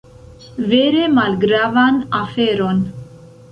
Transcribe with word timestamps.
Vere 0.71 1.03
malgravan 1.17 2.01
aferon. 2.23 2.83